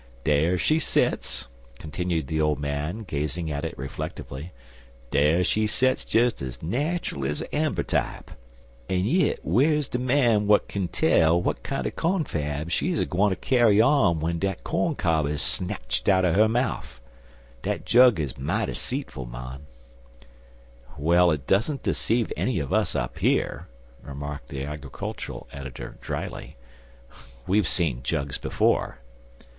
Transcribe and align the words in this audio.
Dar 0.23 0.57
she 0.57 0.79
sets," 0.79 1.47
continued 1.77 2.25
the 2.25 2.41
old 2.41 2.57
man, 2.59 3.03
gazing 3.03 3.51
at 3.51 3.63
it 3.63 3.77
reflectively, 3.77 4.51
"dar 5.11 5.43
she 5.43 5.67
sets 5.67 6.03
dez 6.03 6.41
ez 6.41 6.57
natchul 6.63 7.23
ez 7.29 7.43
er 7.43 7.47
ambertype, 7.53 8.31
an' 8.89 9.05
yit 9.05 9.39
whar's 9.45 9.87
de 9.87 9.99
man 9.99 10.47
w'at 10.47 10.67
kin 10.67 10.87
tell 10.87 11.37
w'at 11.39 11.61
kinder 11.61 11.91
confab 11.91 12.71
she's 12.71 12.99
a 12.99 13.05
gwineter 13.05 13.39
carry 13.39 13.79
on 13.79 14.15
w'en 14.15 14.39
dat 14.39 14.63
corn 14.63 14.95
cob 14.95 15.27
is 15.27 15.39
snatched 15.39 16.09
outen 16.09 16.35
'er 16.35 16.49
mouf? 16.49 16.99
Dat 17.61 17.85
jug 17.85 18.19
is 18.19 18.39
mighty 18.39 18.73
seetful, 18.73 19.27
mon." 19.29 19.67
"Well, 20.97 21.29
it 21.29 21.45
don't 21.45 21.83
deceive 21.83 22.33
any 22.35 22.57
of 22.57 22.73
us 22.73 22.95
up 22.95 23.19
here," 23.19 23.67
remarked 24.01 24.47
the 24.47 24.63
agricultural 24.63 25.47
editor, 25.51 25.99
dryly. 26.01 26.55
"We've 27.45 27.67
seen 27.67 28.01
jugs 28.01 28.39
before." 28.39 28.97